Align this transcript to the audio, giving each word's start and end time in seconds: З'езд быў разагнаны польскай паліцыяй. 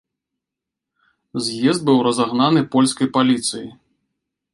З'езд 1.47 1.81
быў 1.89 1.97
разагнаны 2.07 2.61
польскай 2.77 3.07
паліцыяй. 3.19 3.69